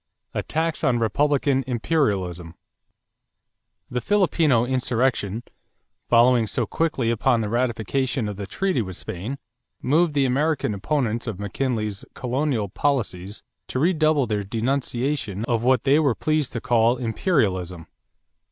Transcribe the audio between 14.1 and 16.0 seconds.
their denunciation of what they